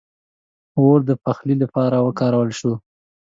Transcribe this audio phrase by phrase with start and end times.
[0.79, 2.73] •اور د پخلي لپاره وکارول شو.